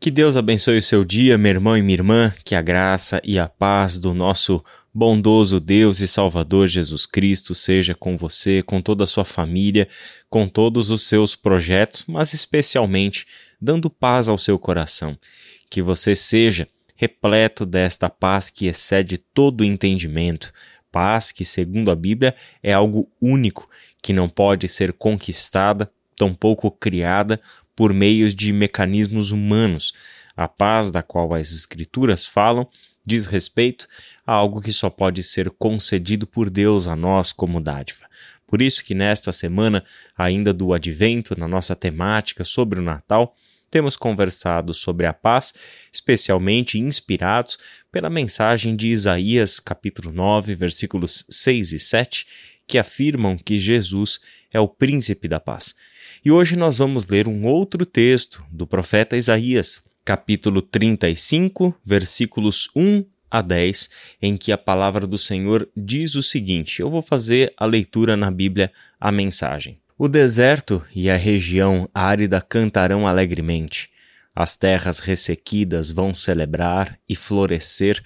Que 0.00 0.10
Deus 0.10 0.38
abençoe 0.38 0.78
o 0.78 0.82
seu 0.82 1.04
dia, 1.04 1.36
meu 1.36 1.50
irmão 1.50 1.76
e 1.76 1.82
minha 1.82 1.96
irmã, 1.96 2.32
que 2.42 2.54
a 2.54 2.62
graça 2.62 3.20
e 3.22 3.38
a 3.38 3.46
paz 3.46 3.98
do 3.98 4.14
nosso 4.14 4.64
bondoso 4.94 5.60
Deus 5.60 6.00
e 6.00 6.08
Salvador 6.08 6.68
Jesus 6.68 7.04
Cristo 7.04 7.54
seja 7.54 7.94
com 7.94 8.16
você, 8.16 8.62
com 8.62 8.80
toda 8.80 9.04
a 9.04 9.06
sua 9.06 9.26
família, 9.26 9.86
com 10.30 10.48
todos 10.48 10.88
os 10.88 11.06
seus 11.06 11.36
projetos, 11.36 12.02
mas 12.08 12.32
especialmente 12.32 13.26
dando 13.60 13.90
paz 13.90 14.30
ao 14.30 14.38
seu 14.38 14.58
coração. 14.58 15.18
Que 15.68 15.82
você 15.82 16.16
seja 16.16 16.66
repleto 16.96 17.66
desta 17.66 18.08
paz 18.08 18.48
que 18.48 18.68
excede 18.68 19.18
todo 19.18 19.62
entendimento, 19.62 20.50
paz 20.90 21.30
que, 21.30 21.44
segundo 21.44 21.90
a 21.90 21.94
Bíblia, 21.94 22.34
é 22.62 22.72
algo 22.72 23.06
único, 23.20 23.68
que 24.02 24.14
não 24.14 24.30
pode 24.30 24.66
ser 24.66 24.94
conquistada, 24.94 25.92
tampouco 26.16 26.70
criada 26.70 27.38
por 27.80 27.94
meios 27.94 28.34
de 28.34 28.52
mecanismos 28.52 29.30
humanos. 29.30 29.94
A 30.36 30.46
paz 30.46 30.90
da 30.90 31.02
qual 31.02 31.32
as 31.32 31.50
Escrituras 31.50 32.26
falam 32.26 32.68
diz 33.06 33.26
respeito 33.26 33.88
a 34.26 34.34
algo 34.34 34.60
que 34.60 34.70
só 34.70 34.90
pode 34.90 35.22
ser 35.22 35.48
concedido 35.48 36.26
por 36.26 36.50
Deus 36.50 36.86
a 36.86 36.94
nós 36.94 37.32
como 37.32 37.58
dádiva. 37.58 38.04
Por 38.46 38.60
isso 38.60 38.84
que 38.84 38.94
nesta 38.94 39.32
semana, 39.32 39.82
ainda 40.14 40.52
do 40.52 40.74
advento, 40.74 41.34
na 41.40 41.48
nossa 41.48 41.74
temática 41.74 42.44
sobre 42.44 42.78
o 42.78 42.82
Natal, 42.82 43.34
temos 43.70 43.96
conversado 43.96 44.74
sobre 44.74 45.06
a 45.06 45.14
paz, 45.14 45.54
especialmente 45.90 46.78
inspirados 46.78 47.56
pela 47.90 48.10
mensagem 48.10 48.76
de 48.76 48.90
Isaías, 48.90 49.58
capítulo 49.58 50.12
9, 50.12 50.54
versículos 50.54 51.24
6 51.30 51.72
e 51.72 51.78
7, 51.78 52.26
que 52.66 52.76
afirmam 52.76 53.38
que 53.38 53.58
Jesus 53.58 54.20
é 54.52 54.60
o 54.60 54.68
príncipe 54.68 55.26
da 55.26 55.40
paz. 55.40 55.74
E 56.22 56.30
hoje 56.30 56.54
nós 56.54 56.76
vamos 56.76 57.06
ler 57.06 57.26
um 57.26 57.46
outro 57.46 57.86
texto 57.86 58.44
do 58.52 58.66
profeta 58.66 59.16
Isaías, 59.16 59.82
capítulo 60.04 60.60
35, 60.60 61.74
versículos 61.82 62.68
1 62.76 63.06
a 63.30 63.40
10, 63.40 63.88
em 64.20 64.36
que 64.36 64.52
a 64.52 64.58
palavra 64.58 65.06
do 65.06 65.16
Senhor 65.16 65.66
diz 65.74 66.16
o 66.16 66.22
seguinte: 66.22 66.80
Eu 66.82 66.90
vou 66.90 67.00
fazer 67.00 67.54
a 67.56 67.64
leitura 67.64 68.18
na 68.18 68.30
Bíblia, 68.30 68.70
a 69.00 69.10
mensagem. 69.10 69.80
O 69.96 70.08
deserto 70.08 70.84
e 70.94 71.08
a 71.08 71.16
região 71.16 71.88
árida 71.94 72.38
cantarão 72.42 73.08
alegremente. 73.08 73.88
As 74.34 74.54
terras 74.54 74.98
ressequidas 74.98 75.90
vão 75.90 76.12
celebrar 76.12 76.98
e 77.08 77.16
florescer 77.16 78.02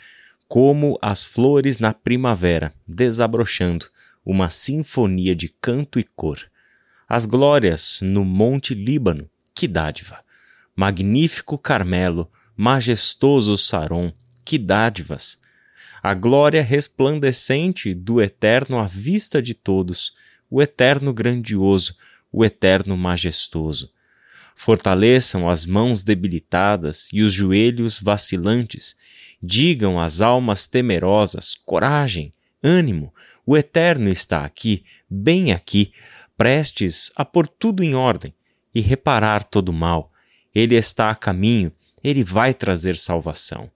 como 0.47 0.97
as 1.03 1.25
flores 1.25 1.81
na 1.81 1.93
primavera, 1.93 2.73
desabrochando 2.87 3.87
uma 4.25 4.51
sinfonia 4.51 5.35
de 5.35 5.49
canto 5.49 5.99
e 5.99 6.05
cor. 6.05 6.39
As 7.09 7.27
glórias 7.27 8.01
no 8.03 8.25
Monte 8.25 8.75
Líbano, 8.75 9.29
que 9.55 9.69
dádiva! 9.69 10.25
Magnífico 10.75 11.59
Carmelo, 11.59 12.31
majestoso 12.57 13.57
Saron, 13.59 14.13
que 14.45 14.59
dádivas! 14.59 15.43
A 16.03 16.15
glória 16.15 16.63
resplandecente 16.63 17.95
do 17.95 18.21
Eterno 18.21 18.79
à 18.79 18.85
vista 18.85 19.41
de 19.41 19.55
todos, 19.55 20.13
o 20.51 20.63
Eterno 20.63 21.13
grandioso, 21.13 21.97
o 22.33 22.45
Eterno 22.45 22.97
majestoso. 22.97 23.91
Fortaleçam 24.57 25.49
as 25.49 25.67
mãos 25.67 26.03
debilitadas 26.03 27.09
e 27.13 27.23
os 27.23 27.33
joelhos 27.33 28.01
vacilantes. 28.01 28.97
Digam 29.43 30.01
às 30.01 30.21
almas 30.21 30.67
temerosas: 30.67 31.55
coragem, 31.55 32.33
ânimo, 32.63 33.13
o 33.47 33.57
Eterno 33.57 34.09
está 34.09 34.45
aqui, 34.45 34.85
bem 35.09 35.53
aqui, 35.53 35.93
prestes 36.37 37.13
a 37.17 37.25
pôr 37.25 37.47
tudo 37.47 37.83
em 37.83 37.95
ordem 37.95 38.35
e 38.75 38.81
reparar 38.81 39.45
todo 39.45 39.69
o 39.69 39.73
mal. 39.73 40.13
Ele 40.55 40.75
está 40.75 41.11
a 41.11 41.15
caminho, 41.15 41.73
ele 42.03 42.23
vai 42.23 42.53
trazer 42.53 42.97
salvação. 42.97 43.71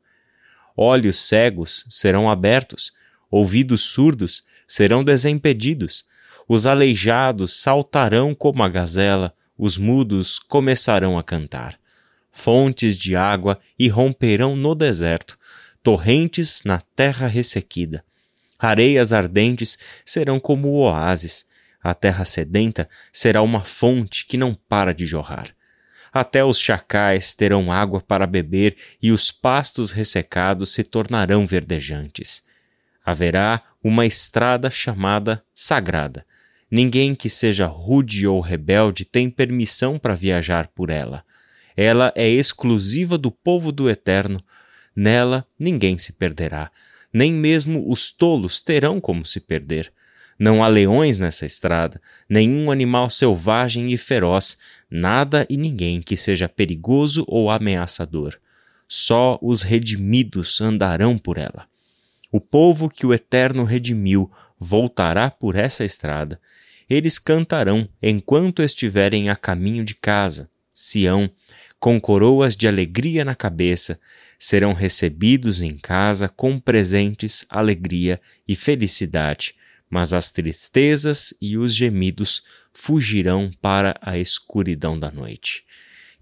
Olhos 0.76 1.18
cegos 1.28 1.84
serão 1.88 2.30
abertos, 2.30 2.92
ouvidos 3.30 3.82
surdos 3.82 4.44
serão 4.66 5.02
desimpedidos, 5.02 6.04
os 6.48 6.66
aleijados 6.66 7.60
saltarão 7.60 8.34
como 8.34 8.62
a 8.62 8.68
gazela, 8.68 9.34
os 9.56 9.76
mudos 9.76 10.38
começarão 10.38 11.18
a 11.18 11.22
cantar. 11.22 11.78
Fontes 12.30 12.96
de 12.96 13.16
água 13.16 13.58
irromperão 13.78 14.54
no 14.54 14.74
deserto, 14.74 15.38
torrentes 15.82 16.62
na 16.64 16.80
terra 16.94 17.26
ressequida. 17.26 18.04
Areias 18.58 19.12
ardentes 19.12 19.78
serão 20.04 20.38
como 20.38 20.68
oásis, 20.74 21.47
a 21.82 21.94
terra 21.94 22.24
sedenta 22.24 22.88
será 23.12 23.42
uma 23.42 23.64
fonte 23.64 24.26
que 24.26 24.36
não 24.36 24.54
para 24.54 24.92
de 24.92 25.06
jorrar. 25.06 25.54
Até 26.12 26.44
os 26.44 26.58
chacais 26.58 27.34
terão 27.34 27.70
água 27.70 28.00
para 28.00 28.26
beber 28.26 28.76
e 29.00 29.12
os 29.12 29.30
pastos 29.30 29.92
ressecados 29.92 30.72
se 30.72 30.82
tornarão 30.82 31.46
verdejantes. 31.46 32.42
Haverá 33.04 33.62
uma 33.82 34.06
estrada 34.06 34.70
chamada 34.70 35.42
Sagrada. 35.54 36.26
Ninguém 36.70 37.14
que 37.14 37.30
seja 37.30 37.66
rude 37.66 38.26
ou 38.26 38.40
rebelde 38.40 39.04
tem 39.04 39.30
permissão 39.30 39.98
para 39.98 40.14
viajar 40.14 40.68
por 40.68 40.90
ela. 40.90 41.24
Ela 41.76 42.12
é 42.16 42.28
exclusiva 42.28 43.16
do 43.16 43.30
povo 43.30 43.70
do 43.70 43.88
Eterno. 43.88 44.42
Nela 44.94 45.46
ninguém 45.58 45.96
se 45.96 46.14
perderá, 46.14 46.70
nem 47.12 47.32
mesmo 47.32 47.90
os 47.90 48.10
tolos 48.10 48.60
terão 48.60 49.00
como 49.00 49.24
se 49.24 49.40
perder. 49.40 49.92
Não 50.38 50.62
há 50.62 50.68
leões 50.68 51.18
nessa 51.18 51.44
estrada, 51.44 52.00
nenhum 52.28 52.70
animal 52.70 53.10
selvagem 53.10 53.92
e 53.92 53.96
feroz, 53.96 54.56
nada 54.88 55.44
e 55.50 55.56
ninguém 55.56 56.00
que 56.00 56.16
seja 56.16 56.48
perigoso 56.48 57.24
ou 57.26 57.50
ameaçador. 57.50 58.38
Só 58.86 59.38
os 59.42 59.62
redimidos 59.62 60.60
andarão 60.60 61.18
por 61.18 61.38
ela. 61.38 61.66
O 62.30 62.40
povo 62.40 62.88
que 62.88 63.04
o 63.04 63.12
Eterno 63.12 63.64
redimiu 63.64 64.30
voltará 64.60 65.28
por 65.30 65.56
essa 65.56 65.84
estrada. 65.84 66.40
Eles 66.88 67.18
cantarão 67.18 67.88
enquanto 68.00 68.62
estiverem 68.62 69.28
a 69.28 69.36
caminho 69.36 69.84
de 69.84 69.94
casa, 69.94 70.50
Sião, 70.72 71.28
com 71.80 72.00
coroas 72.00 72.56
de 72.56 72.68
alegria 72.68 73.24
na 73.24 73.34
cabeça, 73.34 74.00
serão 74.38 74.72
recebidos 74.72 75.60
em 75.60 75.76
casa 75.76 76.28
com 76.28 76.58
presentes, 76.58 77.44
alegria 77.50 78.20
e 78.46 78.54
felicidade 78.54 79.57
mas 79.90 80.12
as 80.12 80.30
tristezas 80.30 81.34
e 81.40 81.56
os 81.56 81.74
gemidos 81.74 82.42
fugirão 82.72 83.50
para 83.60 83.94
a 84.00 84.18
escuridão 84.18 84.98
da 84.98 85.10
noite. 85.10 85.64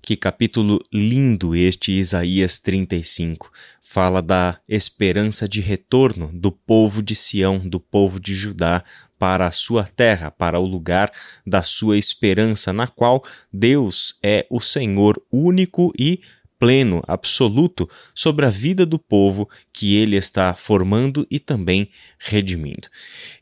Que 0.06 0.16
capítulo 0.16 0.80
lindo 0.92 1.56
este 1.56 1.90
Isaías 1.90 2.60
35! 2.60 3.50
Fala 3.82 4.22
da 4.22 4.60
esperança 4.68 5.48
de 5.48 5.60
retorno 5.60 6.30
do 6.32 6.52
povo 6.52 7.02
de 7.02 7.16
Sião, 7.16 7.58
do 7.58 7.80
povo 7.80 8.20
de 8.20 8.32
Judá, 8.32 8.84
para 9.18 9.48
a 9.48 9.50
sua 9.50 9.84
terra, 9.84 10.30
para 10.30 10.60
o 10.60 10.64
lugar 10.64 11.10
da 11.44 11.62
sua 11.62 11.98
esperança, 11.98 12.72
na 12.72 12.86
qual 12.86 13.24
Deus 13.52 14.18
é 14.22 14.46
o 14.48 14.60
Senhor 14.60 15.20
único 15.32 15.92
e 15.98 16.20
pleno, 16.58 17.02
absoluto 17.06 17.88
sobre 18.14 18.46
a 18.46 18.48
vida 18.48 18.86
do 18.86 18.98
povo 18.98 19.48
que 19.72 19.96
ele 19.96 20.16
está 20.16 20.54
formando 20.54 21.26
e 21.30 21.38
também 21.38 21.90
redimindo. 22.18 22.88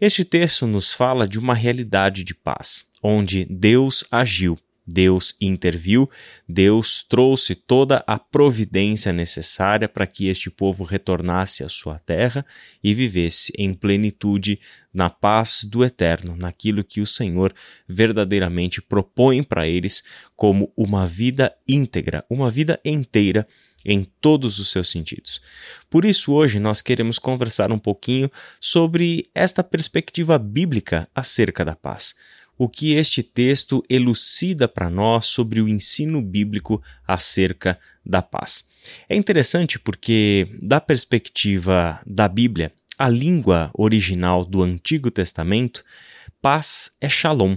Este 0.01 0.25
texto 0.25 0.67
nos 0.67 0.93
fala 0.93 1.27
de 1.27 1.39
uma 1.39 1.55
realidade 1.55 2.25
de 2.25 2.35
paz, 2.35 2.91
onde 3.03 3.45
Deus 3.45 4.05
agiu 4.11 4.59
Deus 4.87 5.35
interviu, 5.41 6.11
Deus 6.47 7.03
trouxe 7.03 7.55
toda 7.55 8.05
a 8.07 8.19
providência 8.19 9.13
necessária 9.13 9.89
para 9.89 10.07
que 10.07 10.29
este 10.29 10.51
povo 10.51 10.85
retornasse 10.85 11.65
à 11.65 11.69
sua 11.69 11.99
terra 11.99 12.45
e 12.83 12.93
vivesse 12.93 13.53
em 13.57 13.73
plenitude 13.73 14.61
na 14.93 15.09
paz 15.09 15.65
do 15.65 15.83
eterno, 15.83 16.37
naquilo 16.37 16.85
que 16.85 17.01
o 17.01 17.07
Senhor 17.07 17.55
verdadeiramente 17.89 18.83
propõe 18.83 19.43
para 19.43 19.67
eles 19.67 20.05
como 20.37 20.73
uma 20.77 21.07
vida 21.07 21.55
íntegra, 21.67 22.25
uma 22.29 22.51
vida 22.51 22.79
inteira 22.85 23.47
em 23.85 24.05
todos 24.21 24.59
os 24.59 24.71
seus 24.71 24.89
sentidos. 24.89 25.41
Por 25.91 26.05
isso, 26.05 26.33
hoje 26.33 26.59
nós 26.59 26.81
queremos 26.81 27.19
conversar 27.19 27.73
um 27.73 27.79
pouquinho 27.79 28.31
sobre 28.61 29.31
esta 29.35 29.63
perspectiva 29.63 30.39
bíblica 30.39 31.09
acerca 31.15 31.65
da 31.65 31.75
paz 31.75 32.15
o 32.59 32.69
que 32.69 32.95
este 32.95 33.23
texto 33.23 33.83
elucida 33.89 34.69
para 34.69 34.89
nós 34.89 35.27
sobre 35.27 35.61
o 35.61 35.69
ensino 35.69 36.23
bíblico 36.23 36.83
acerca 37.07 37.79
da 38.05 38.23
paz. 38.23 38.65
É 39.09 39.17
interessante 39.17 39.79
porque, 39.79 40.49
da 40.61 40.81
perspectiva 40.81 42.01
da 42.07 42.29
Bíblia, 42.29 42.73
a 42.99 43.09
língua 43.09 43.71
original 43.75 44.45
do 44.45 44.63
Antigo 44.63 45.11
Testamento, 45.11 45.85
paz 46.41 46.93
é 47.01 47.09
shalom. 47.09 47.57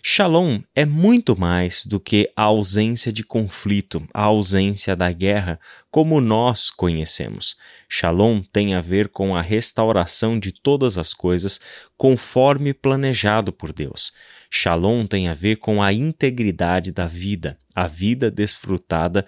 Shalom 0.00 0.60
é 0.74 0.84
muito 0.84 1.38
mais 1.38 1.84
do 1.84 1.98
que 1.98 2.30
a 2.36 2.44
ausência 2.44 3.12
de 3.12 3.24
conflito, 3.24 4.06
a 4.14 4.22
ausência 4.22 4.94
da 4.94 5.10
guerra, 5.10 5.58
como 5.90 6.20
nós 6.20 6.70
conhecemos. 6.70 7.56
Shalom 7.88 8.40
tem 8.52 8.74
a 8.74 8.80
ver 8.80 9.08
com 9.08 9.34
a 9.34 9.42
restauração 9.42 10.38
de 10.38 10.52
todas 10.52 10.96
as 10.96 11.12
coisas 11.12 11.60
conforme 11.96 12.72
planejado 12.72 13.52
por 13.52 13.72
Deus. 13.72 14.12
Shalom 14.50 15.04
tem 15.04 15.28
a 15.28 15.34
ver 15.34 15.56
com 15.56 15.82
a 15.82 15.92
integridade 15.92 16.92
da 16.92 17.06
vida, 17.06 17.58
a 17.74 17.86
vida 17.86 18.30
desfrutada 18.30 19.26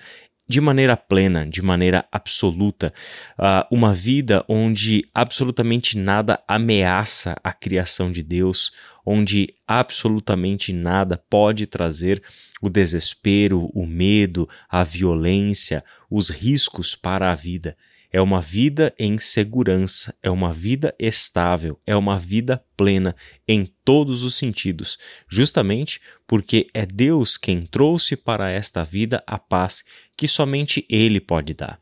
de 0.51 0.61
maneira 0.61 0.97
plena, 0.97 1.47
de 1.47 1.63
maneira 1.63 2.05
absoluta, 2.11 2.93
uh, 3.39 3.65
uma 3.71 3.95
vida 3.95 4.45
onde 4.49 5.05
absolutamente 5.15 5.97
nada 5.97 6.43
ameaça 6.49 7.37
a 7.45 7.53
criação 7.53 8.11
de 8.11 8.21
Deus, 8.21 8.73
onde 9.07 9.55
absolutamente 9.65 10.73
nada 10.73 11.17
pode 11.31 11.69
trazer 11.69 12.21
o 12.61 12.69
desespero, 12.69 13.71
o 13.73 13.87
medo, 13.87 14.49
a 14.69 14.83
violência, 14.83 15.85
os 16.11 16.31
riscos 16.31 16.97
para 16.97 17.31
a 17.31 17.35
vida. 17.37 17.77
É 18.13 18.21
uma 18.21 18.41
vida 18.41 18.93
em 18.99 19.19
segurança, 19.19 20.15
é 20.23 20.31
uma 20.31 20.53
vida 20.53 20.95
estável, 20.99 21.79
é 21.87 21.97
uma 21.97 22.19
vida 22.19 22.65
plena 22.77 23.15
em 23.47 23.73
todos 23.85 24.25
os 24.25 24.35
sentidos, 24.35 24.99
justamente 25.29 26.01
porque 26.27 26.69
é 26.75 26.85
Deus 26.85 27.37
quem 27.37 27.65
trouxe 27.65 28.17
para 28.17 28.51
esta 28.51 28.83
vida 28.83 29.23
a 29.27 29.39
paz 29.39 29.85
que 30.17 30.27
somente 30.27 30.85
Ele 30.89 31.21
pode 31.21 31.55
dar. 31.55 31.81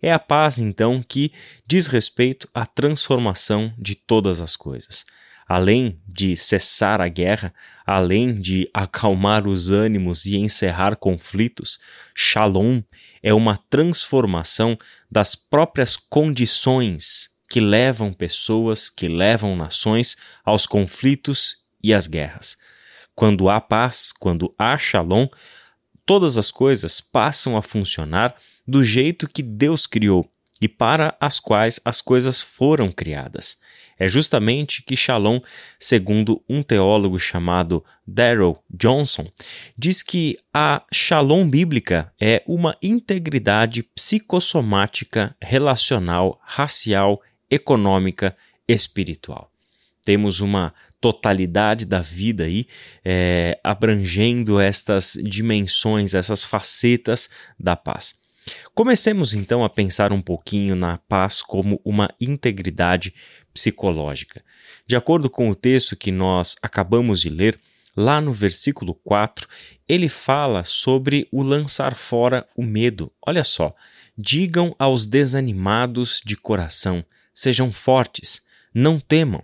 É 0.00 0.12
a 0.12 0.18
paz, 0.18 0.58
então, 0.58 1.02
que 1.06 1.32
diz 1.66 1.86
respeito 1.86 2.48
à 2.54 2.64
transformação 2.64 3.72
de 3.78 3.94
todas 3.94 4.40
as 4.40 4.56
coisas 4.56 5.04
além 5.48 6.00
de 6.06 6.34
cessar 6.34 7.00
a 7.00 7.08
guerra, 7.08 7.54
além 7.86 8.34
de 8.34 8.68
acalmar 8.74 9.46
os 9.46 9.70
ânimos 9.70 10.26
e 10.26 10.36
encerrar 10.36 10.96
conflitos, 10.96 11.78
Shalom 12.14 12.82
é 13.22 13.32
uma 13.32 13.56
transformação 13.56 14.76
das 15.10 15.36
próprias 15.36 15.96
condições 15.96 17.36
que 17.48 17.60
levam 17.60 18.12
pessoas, 18.12 18.90
que 18.90 19.06
levam 19.06 19.54
nações 19.54 20.16
aos 20.44 20.66
conflitos 20.66 21.58
e 21.82 21.94
às 21.94 22.08
guerras. 22.08 22.56
Quando 23.14 23.48
há 23.48 23.60
paz, 23.60 24.12
quando 24.12 24.52
há 24.58 24.76
Shalom, 24.76 25.28
todas 26.04 26.36
as 26.36 26.50
coisas 26.50 27.00
passam 27.00 27.56
a 27.56 27.62
funcionar 27.62 28.34
do 28.66 28.82
jeito 28.82 29.28
que 29.28 29.42
Deus 29.42 29.86
criou 29.86 30.28
e 30.60 30.68
para 30.68 31.16
as 31.20 31.38
quais 31.38 31.80
as 31.84 32.00
coisas 32.00 32.40
foram 32.40 32.90
criadas. 32.90 33.58
É 33.98 34.06
justamente 34.08 34.82
que 34.82 34.94
Shalom, 34.94 35.40
segundo 35.78 36.42
um 36.48 36.62
teólogo 36.62 37.18
chamado 37.18 37.84
Darrell 38.06 38.58
Johnson, 38.70 39.26
diz 39.76 40.02
que 40.02 40.38
a 40.52 40.82
Shalom 40.92 41.48
bíblica 41.48 42.12
é 42.20 42.42
uma 42.46 42.74
integridade 42.82 43.82
psicossomática, 43.82 45.34
relacional, 45.40 46.38
racial, 46.44 47.22
econômica, 47.50 48.36
espiritual. 48.68 49.50
Temos 50.04 50.40
uma 50.40 50.74
totalidade 51.00 51.86
da 51.86 52.00
vida 52.00 52.44
aí, 52.44 52.66
é, 53.04 53.58
abrangendo 53.62 54.60
estas 54.60 55.18
dimensões, 55.22 56.14
essas 56.14 56.44
facetas 56.44 57.30
da 57.58 57.76
paz. 57.76 58.25
Comecemos 58.74 59.34
então 59.34 59.64
a 59.64 59.70
pensar 59.70 60.12
um 60.12 60.20
pouquinho 60.20 60.76
na 60.76 60.98
paz 60.98 61.42
como 61.42 61.80
uma 61.84 62.08
integridade 62.20 63.14
psicológica. 63.52 64.42
De 64.86 64.94
acordo 64.94 65.30
com 65.30 65.48
o 65.48 65.54
texto 65.54 65.96
que 65.96 66.12
nós 66.12 66.56
acabamos 66.62 67.20
de 67.20 67.28
ler, 67.28 67.58
lá 67.96 68.20
no 68.20 68.32
versículo 68.32 68.94
4, 68.94 69.48
ele 69.88 70.08
fala 70.08 70.62
sobre 70.62 71.26
o 71.32 71.42
lançar 71.42 71.94
fora 71.94 72.46
o 72.54 72.62
medo. 72.62 73.10
Olha 73.26 73.42
só, 73.42 73.74
digam 74.16 74.74
aos 74.78 75.06
desanimados 75.06 76.20
de 76.24 76.36
coração: 76.36 77.04
sejam 77.34 77.72
fortes, 77.72 78.46
não 78.74 79.00
temam. 79.00 79.42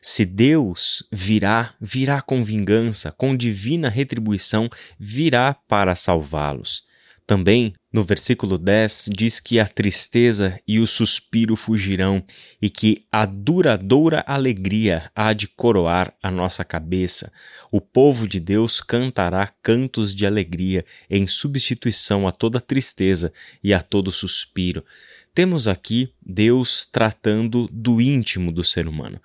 Se 0.00 0.26
Deus 0.26 1.08
virá, 1.10 1.74
virá 1.80 2.20
com 2.20 2.44
vingança, 2.44 3.10
com 3.10 3.34
divina 3.34 3.88
retribuição, 3.88 4.68
virá 4.98 5.54
para 5.54 5.94
salvá-los. 5.94 6.89
Também, 7.30 7.72
no 7.92 8.02
versículo 8.02 8.58
10, 8.58 9.10
diz 9.16 9.38
que 9.38 9.60
a 9.60 9.68
tristeza 9.68 10.58
e 10.66 10.80
o 10.80 10.86
suspiro 10.86 11.54
fugirão 11.54 12.24
e 12.60 12.68
que 12.68 13.06
a 13.08 13.24
duradoura 13.24 14.24
alegria 14.26 15.12
há 15.14 15.32
de 15.32 15.46
coroar 15.46 16.12
a 16.20 16.28
nossa 16.28 16.64
cabeça. 16.64 17.32
O 17.70 17.80
povo 17.80 18.26
de 18.26 18.40
Deus 18.40 18.80
cantará 18.80 19.46
cantos 19.62 20.12
de 20.12 20.26
alegria 20.26 20.84
em 21.08 21.28
substituição 21.28 22.26
a 22.26 22.32
toda 22.32 22.60
tristeza 22.60 23.32
e 23.62 23.72
a 23.72 23.80
todo 23.80 24.10
suspiro. 24.10 24.84
Temos 25.32 25.68
aqui 25.68 26.12
Deus 26.20 26.84
tratando 26.84 27.68
do 27.70 28.00
íntimo 28.00 28.50
do 28.50 28.64
ser 28.64 28.88
humano. 28.88 29.22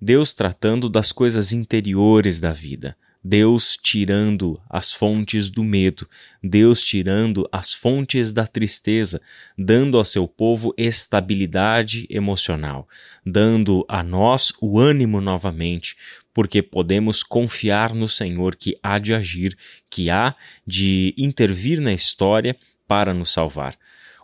Deus 0.00 0.32
tratando 0.32 0.88
das 0.88 1.12
coisas 1.12 1.52
interiores 1.52 2.40
da 2.40 2.54
vida. 2.54 2.96
Deus 3.26 3.78
tirando 3.78 4.60
as 4.68 4.92
fontes 4.92 5.48
do 5.48 5.64
medo, 5.64 6.06
Deus 6.42 6.84
tirando 6.84 7.48
as 7.50 7.72
fontes 7.72 8.30
da 8.30 8.46
tristeza, 8.46 9.18
dando 9.56 9.96
ao 9.96 10.04
seu 10.04 10.28
povo 10.28 10.74
estabilidade 10.76 12.06
emocional, 12.10 12.86
dando 13.24 13.82
a 13.88 14.02
nós 14.02 14.52
o 14.60 14.78
ânimo 14.78 15.22
novamente, 15.22 15.96
porque 16.34 16.60
podemos 16.62 17.22
confiar 17.22 17.94
no 17.94 18.08
Senhor 18.08 18.54
que 18.54 18.78
há 18.82 18.98
de 18.98 19.14
agir, 19.14 19.56
que 19.88 20.10
há 20.10 20.34
de 20.66 21.14
intervir 21.16 21.80
na 21.80 21.94
história 21.94 22.54
para 22.86 23.14
nos 23.14 23.32
salvar. 23.32 23.74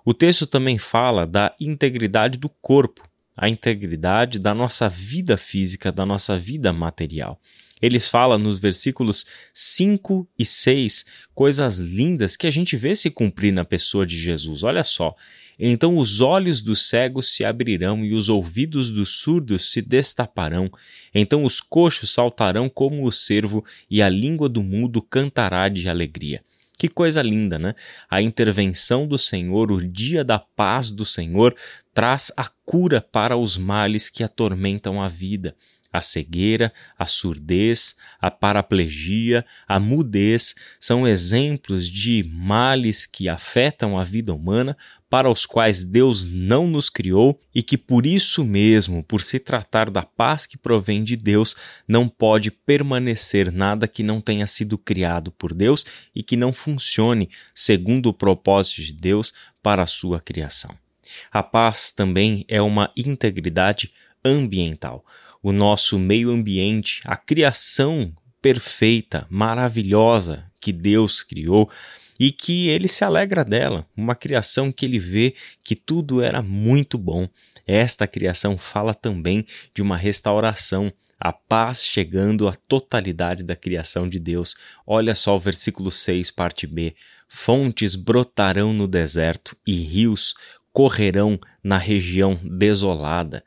O 0.04 0.12
texto 0.12 0.46
também 0.46 0.76
fala 0.76 1.26
da 1.26 1.54
integridade 1.58 2.36
do 2.36 2.50
corpo, 2.50 3.08
a 3.34 3.48
integridade 3.48 4.38
da 4.38 4.54
nossa 4.54 4.90
vida 4.90 5.38
física, 5.38 5.90
da 5.90 6.04
nossa 6.04 6.36
vida 6.36 6.70
material. 6.70 7.40
Ele 7.80 7.98
fala 7.98 8.36
nos 8.36 8.58
versículos 8.58 9.26
5 9.54 10.28
e 10.38 10.44
6 10.44 11.06
coisas 11.34 11.78
lindas 11.78 12.36
que 12.36 12.46
a 12.46 12.50
gente 12.50 12.76
vê 12.76 12.94
se 12.94 13.10
cumprir 13.10 13.52
na 13.52 13.64
pessoa 13.64 14.06
de 14.06 14.18
Jesus. 14.18 14.62
Olha 14.62 14.82
só. 14.82 15.14
Então 15.58 15.98
os 15.98 16.20
olhos 16.20 16.60
dos 16.60 16.88
cegos 16.88 17.34
se 17.34 17.44
abrirão 17.44 18.04
e 18.04 18.14
os 18.14 18.30
ouvidos 18.30 18.90
dos 18.90 19.10
surdos 19.10 19.72
se 19.72 19.82
destaparão. 19.82 20.70
Então 21.14 21.44
os 21.44 21.60
coxos 21.60 22.10
saltarão 22.10 22.68
como 22.68 23.06
o 23.06 23.12
cervo 23.12 23.64
e 23.90 24.00
a 24.00 24.08
língua 24.08 24.48
do 24.48 24.62
mudo 24.62 25.02
cantará 25.02 25.68
de 25.68 25.88
alegria. 25.88 26.42
Que 26.78 26.88
coisa 26.88 27.20
linda, 27.20 27.58
né? 27.58 27.74
A 28.08 28.22
intervenção 28.22 29.06
do 29.06 29.18
Senhor, 29.18 29.70
o 29.70 29.86
dia 29.86 30.24
da 30.24 30.38
paz 30.38 30.90
do 30.90 31.04
Senhor, 31.04 31.54
traz 31.92 32.32
a 32.38 32.48
cura 32.64 33.02
para 33.02 33.36
os 33.36 33.58
males 33.58 34.08
que 34.08 34.24
atormentam 34.24 35.02
a 35.02 35.06
vida 35.06 35.54
a 35.92 36.00
cegueira, 36.00 36.72
a 36.98 37.06
surdez, 37.06 37.96
a 38.20 38.30
paraplegia, 38.30 39.44
a 39.66 39.80
mudez 39.80 40.54
são 40.78 41.06
exemplos 41.06 41.88
de 41.88 42.22
males 42.32 43.06
que 43.06 43.28
afetam 43.28 43.98
a 43.98 44.04
vida 44.04 44.32
humana, 44.32 44.76
para 45.10 45.28
os 45.28 45.44
quais 45.44 45.82
Deus 45.82 46.28
não 46.28 46.68
nos 46.68 46.88
criou 46.88 47.38
e 47.52 47.64
que 47.64 47.76
por 47.76 48.06
isso 48.06 48.44
mesmo, 48.44 49.02
por 49.02 49.20
se 49.20 49.40
tratar 49.40 49.90
da 49.90 50.02
paz 50.02 50.46
que 50.46 50.56
provém 50.56 51.02
de 51.02 51.16
Deus, 51.16 51.56
não 51.86 52.08
pode 52.08 52.52
permanecer 52.52 53.50
nada 53.50 53.88
que 53.88 54.04
não 54.04 54.20
tenha 54.20 54.46
sido 54.46 54.78
criado 54.78 55.32
por 55.32 55.52
Deus 55.52 55.84
e 56.14 56.22
que 56.22 56.36
não 56.36 56.52
funcione 56.52 57.28
segundo 57.52 58.06
o 58.06 58.14
propósito 58.14 58.82
de 58.82 58.92
Deus 58.92 59.34
para 59.60 59.82
a 59.82 59.86
sua 59.86 60.20
criação. 60.20 60.72
A 61.32 61.42
paz 61.42 61.90
também 61.90 62.44
é 62.46 62.62
uma 62.62 62.92
integridade 62.96 63.92
ambiental 64.24 65.04
o 65.42 65.52
nosso 65.52 65.98
meio 65.98 66.30
ambiente, 66.30 67.00
a 67.04 67.16
criação 67.16 68.12
perfeita, 68.40 69.26
maravilhosa 69.30 70.44
que 70.60 70.72
Deus 70.72 71.22
criou 71.22 71.70
e 72.18 72.30
que 72.30 72.68
ele 72.68 72.86
se 72.86 73.02
alegra 73.02 73.44
dela, 73.44 73.86
uma 73.96 74.14
criação 74.14 74.70
que 74.70 74.84
ele 74.84 74.98
vê 74.98 75.34
que 75.64 75.74
tudo 75.74 76.20
era 76.20 76.42
muito 76.42 76.98
bom. 76.98 77.26
Esta 77.66 78.06
criação 78.06 78.58
fala 78.58 78.92
também 78.92 79.46
de 79.74 79.80
uma 79.80 79.96
restauração, 79.96 80.92
a 81.18 81.32
paz 81.32 81.86
chegando 81.86 82.46
à 82.46 82.54
totalidade 82.54 83.42
da 83.42 83.56
criação 83.56 84.08
de 84.08 84.18
Deus. 84.18 84.54
Olha 84.86 85.14
só 85.14 85.36
o 85.36 85.40
versículo 85.40 85.90
6, 85.90 86.30
parte 86.30 86.66
B: 86.66 86.94
Fontes 87.28 87.94
brotarão 87.94 88.72
no 88.72 88.86
deserto 88.86 89.56
e 89.66 89.72
rios 89.72 90.34
correrão 90.72 91.38
na 91.62 91.78
região 91.78 92.38
desolada 92.42 93.42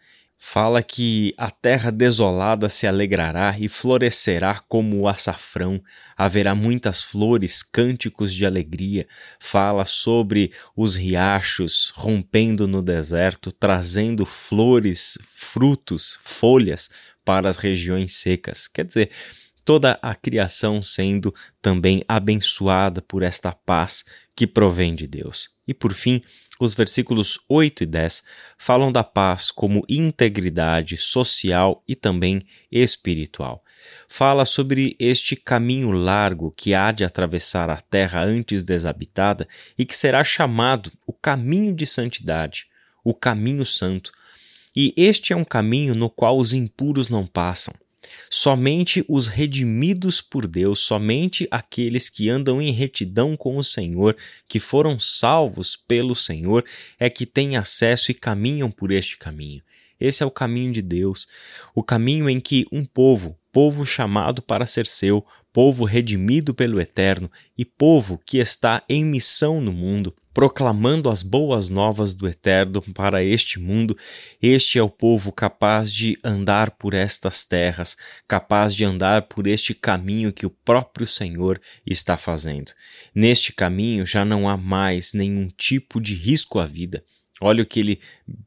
fala 0.45 0.83
que 0.83 1.33
a 1.38 1.50
terra 1.50 1.89
desolada 1.89 2.67
se 2.67 2.85
alegrará 2.85 3.55
e 3.57 3.69
florescerá 3.69 4.62
como 4.67 5.00
o 5.00 5.07
açafrão, 5.07 5.81
haverá 6.17 6.53
muitas 6.53 7.01
flores, 7.01 7.63
cânticos 7.63 8.33
de 8.33 8.45
alegria. 8.45 9.07
Fala 9.39 9.85
sobre 9.85 10.51
os 10.75 10.97
riachos 10.97 11.93
rompendo 11.95 12.67
no 12.67 12.83
deserto, 12.83 13.53
trazendo 13.53 14.25
flores, 14.25 15.17
frutos, 15.31 16.19
folhas 16.25 16.89
para 17.23 17.47
as 17.47 17.55
regiões 17.55 18.13
secas. 18.13 18.67
Quer 18.67 18.83
dizer, 18.85 19.12
toda 19.63 19.97
a 20.01 20.13
criação 20.13 20.81
sendo 20.81 21.33
também 21.62 22.03
abençoada 22.05 23.01
por 23.01 23.23
esta 23.23 23.53
paz 23.53 24.03
que 24.35 24.45
provém 24.45 24.93
de 24.93 25.07
Deus. 25.07 25.50
E 25.65 25.73
por 25.73 25.93
fim, 25.93 26.21
os 26.63 26.74
versículos 26.74 27.39
8 27.50 27.84
e 27.84 27.86
10 27.86 28.24
falam 28.58 28.91
da 28.91 29.03
paz 29.03 29.51
como 29.51 29.86
integridade 29.89 30.98
social 30.98 31.84
e 31.88 31.96
também 31.96 32.46
espiritual. 32.72 33.63
fala 34.08 34.46
sobre 34.46 34.96
este 34.98 35.36
caminho 35.36 35.91
largo 35.91 36.53
que 36.55 36.74
há 36.74 36.91
de 36.91 37.03
atravessar 37.03 37.70
a 37.70 37.82
terra 37.82 38.24
antes 38.24 38.63
desabitada 38.63 39.48
e 39.77 39.86
que 39.86 39.96
será 39.96 40.24
chamado 40.24 40.91
o 41.05 41.12
caminho 41.12 41.74
de 41.75 41.86
santidade, 41.86 42.67
o 43.03 43.13
caminho 43.13 43.65
santo. 43.65 44.12
E 44.75 44.93
este 44.96 45.34
é 45.34 45.36
um 45.36 45.43
caminho 45.43 45.93
no 45.93 46.10
qual 46.10 46.38
os 46.38 46.53
impuros 46.53 47.10
não 47.10 47.27
passam. 47.27 47.74
Somente 48.29 49.05
os 49.07 49.27
redimidos 49.27 50.22
por 50.22 50.48
Deus, 50.48 50.79
somente 50.79 51.48
aqueles 51.51 52.10
que 52.10 52.29
andam 52.29 52.62
em 52.62 52.72
retidão 52.72 53.38
com 53.38 53.57
o 53.57 53.63
Senhor, 53.63 54.15
que 54.48 54.60
foram 54.60 54.98
salvos 55.00 55.75
pelo 55.75 56.15
Senhor, 56.15 56.65
é 57.00 57.10
que 57.10 57.25
têm 57.25 57.57
acesso 57.57 58.12
e 58.12 58.13
caminham 58.13 58.69
por 58.72 58.91
este 58.91 59.17
caminho. 59.17 59.62
Esse 60.00 60.24
é 60.24 60.25
o 60.25 60.31
caminho 60.31 60.74
de 60.74 60.81
Deus, 60.81 61.27
o 61.74 61.83
caminho 61.83 62.29
em 62.29 62.39
que 62.39 62.65
um 62.72 62.83
povo, 62.83 63.38
povo 63.51 63.86
chamado 63.86 64.41
para 64.41 64.65
ser 64.65 64.86
seu, 64.86 65.25
povo 65.53 65.86
redimido 65.86 66.51
pelo 66.53 66.81
Eterno 66.81 67.31
e 67.55 67.63
povo 67.63 68.19
que 68.25 68.39
está 68.39 68.83
em 68.89 69.05
missão 69.05 69.62
no 69.62 69.72
mundo, 69.72 70.13
proclamando 70.33 71.12
as 71.12 71.22
boas 71.22 71.69
novas 71.69 72.12
do 72.12 72.27
Eterno 72.27 72.81
para 72.93 73.24
este 73.24 73.60
mundo, 73.60 73.95
este 74.41 74.79
é 74.79 74.83
o 74.83 74.89
povo 74.89 75.31
capaz 75.31 75.93
de 75.93 76.17
andar 76.24 76.72
por 76.72 76.95
estas 76.95 77.45
terras, 77.45 77.95
capaz 78.27 78.74
de 78.74 78.83
andar 78.83 79.27
por 79.27 79.45
este 79.45 79.75
caminho 79.75 80.33
que 80.33 80.48
o 80.48 80.50
próprio 80.50 81.05
Senhor 81.05 81.62
está 81.86 82.17
fazendo. 82.17 82.72
Neste 83.13 83.53
caminho 83.53 84.07
já 84.07 84.25
não 84.25 84.50
há 84.50 84.57
mais 84.57 85.13
nenhum 85.13 85.48
tipo 85.50 86.01
de 86.01 86.15
risco 86.15 86.57
à 86.57 86.65
vida. 86.65 87.05
Olha 87.45 87.62
o 87.62 87.65
que 87.65 87.81
ele 87.81 88.00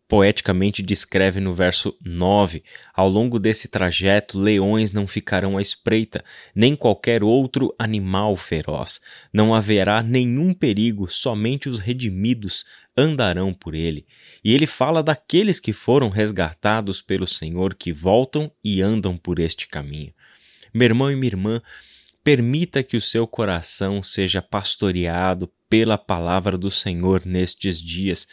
poeticamente 0.08 0.82
descreve 0.82 1.38
no 1.38 1.52
verso 1.52 1.94
9: 2.02 2.64
Ao 2.94 3.06
longo 3.06 3.38
desse 3.38 3.68
trajeto, 3.68 4.38
leões 4.38 4.90
não 4.90 5.06
ficarão 5.06 5.58
à 5.58 5.60
espreita, 5.60 6.24
nem 6.54 6.74
qualquer 6.74 7.22
outro 7.22 7.74
animal 7.78 8.34
feroz. 8.36 9.02
Não 9.30 9.54
haverá 9.54 10.02
nenhum 10.02 10.54
perigo, 10.54 11.10
somente 11.10 11.68
os 11.68 11.78
redimidos 11.78 12.64
andarão 12.96 13.52
por 13.52 13.74
ele. 13.74 14.06
E 14.42 14.54
ele 14.54 14.66
fala 14.66 15.02
daqueles 15.02 15.60
que 15.60 15.74
foram 15.74 16.08
resgatados 16.08 17.02
pelo 17.02 17.26
Senhor, 17.26 17.74
que 17.74 17.92
voltam 17.92 18.50
e 18.64 18.80
andam 18.80 19.14
por 19.14 19.38
este 19.38 19.68
caminho. 19.68 20.14
Meu 20.72 20.86
irmão 20.86 21.10
e 21.10 21.16
minha 21.16 21.28
irmã, 21.28 21.60
permita 22.24 22.82
que 22.82 22.96
o 22.96 23.00
seu 23.00 23.26
coração 23.26 24.02
seja 24.02 24.40
pastoreado 24.40 25.52
pela 25.68 25.98
palavra 25.98 26.56
do 26.56 26.70
Senhor 26.70 27.24
nestes 27.24 27.80
dias. 27.80 28.26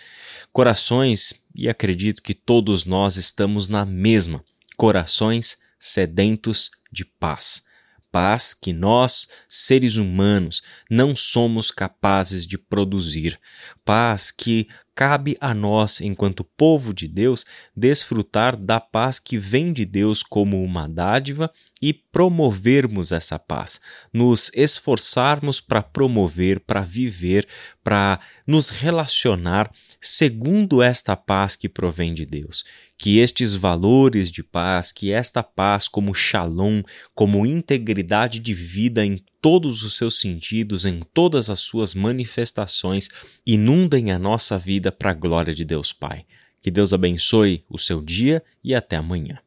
Corações, 0.51 1.47
e 1.55 1.69
acredito 1.69 2.21
que 2.21 2.33
todos 2.33 2.85
nós 2.85 3.17
estamos 3.17 3.67
na 3.67 3.85
mesma, 3.85 4.43
corações 4.77 5.57
sedentos 5.79 6.71
de 6.91 7.03
paz. 7.03 7.65
Paz 8.11 8.53
que 8.53 8.71
nós, 8.71 9.27
seres 9.49 9.95
humanos, 9.95 10.61
não 10.87 11.15
somos 11.15 11.71
capazes 11.71 12.45
de 12.45 12.59
produzir. 12.59 13.39
Paz 13.83 14.29
que 14.29 14.67
cabe 14.93 15.35
a 15.41 15.51
nós, 15.53 15.99
enquanto 15.99 16.43
povo 16.43 16.93
de 16.93 17.07
Deus, 17.07 17.43
desfrutar 17.75 18.55
da 18.55 18.79
paz 18.79 19.17
que 19.17 19.37
vem 19.37 19.73
de 19.73 19.83
Deus 19.83 20.21
como 20.21 20.63
uma 20.63 20.87
dádiva 20.87 21.51
e 21.81 22.02
promovermos 22.13 23.11
essa 23.11 23.39
paz, 23.39 23.81
nos 24.13 24.51
esforçarmos 24.53 25.59
para 25.59 25.81
promover, 25.81 26.59
para 26.59 26.81
viver, 26.81 27.47
para 27.83 28.19
nos 28.45 28.69
relacionar 28.69 29.71
segundo 29.99 30.83
esta 30.83 31.15
paz 31.15 31.55
que 31.55 31.67
provém 31.67 32.13
de 32.13 32.23
Deus. 32.23 32.63
Que 32.99 33.17
estes 33.17 33.55
valores 33.55 34.31
de 34.31 34.43
paz, 34.43 34.91
que 34.91 35.11
esta 35.11 35.41
paz 35.41 35.87
como 35.87 36.13
shalom, 36.13 36.83
como 37.15 37.47
integridade 37.47 38.39
de 38.39 38.53
vida 38.53 39.03
em 39.03 39.19
todos 39.41 39.81
os 39.81 39.97
seus 39.97 40.19
sentidos, 40.19 40.85
em 40.85 40.99
todas 41.13 41.49
as 41.49 41.61
suas 41.61 41.95
manifestações, 41.95 43.09
inundem 43.45 44.11
a 44.11 44.19
nossa 44.19 44.57
vida 44.57 44.91
para 44.91 45.09
a 45.09 45.15
glória 45.15 45.53
de 45.53 45.65
Deus 45.65 45.91
Pai. 45.91 46.25
Que 46.61 46.69
Deus 46.69 46.93
abençoe 46.93 47.65
o 47.67 47.79
seu 47.79 48.03
dia 48.03 48.43
e 48.63 48.75
até 48.75 48.97
amanhã. 48.97 49.39